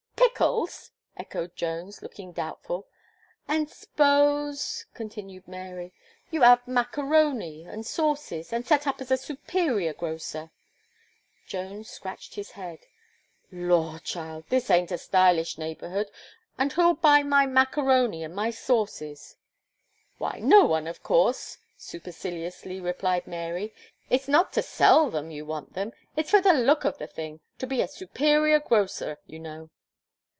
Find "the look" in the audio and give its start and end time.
26.41-26.83